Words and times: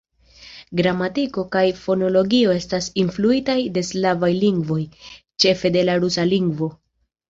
Gramatiko 0.79 1.43
kaj 1.57 1.61
fonologio 1.83 2.57
estas 2.63 2.89
influitaj 3.05 3.59
de 3.79 3.87
slavaj 3.93 4.35
lingvoj, 4.49 4.83
ĉefe 5.47 5.77
de 5.81 5.89
la 5.89 6.03
rusa 6.05 6.31
lingvo. 6.37 6.77